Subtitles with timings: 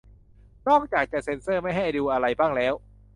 [0.67, 2.73] นอกจากจะเซ็นเซอร์ไม่ให้ดูอะไรบ้างแล้ว